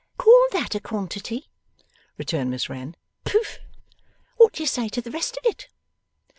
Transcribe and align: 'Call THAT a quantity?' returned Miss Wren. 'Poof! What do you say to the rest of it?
'Call 0.17 0.47
THAT 0.51 0.73
a 0.73 0.79
quantity?' 0.79 1.51
returned 2.17 2.49
Miss 2.49 2.69
Wren. 2.71 2.95
'Poof! 3.23 3.59
What 4.37 4.53
do 4.53 4.63
you 4.63 4.67
say 4.67 4.89
to 4.89 4.99
the 4.99 5.11
rest 5.11 5.37
of 5.37 5.45
it? 5.45 5.67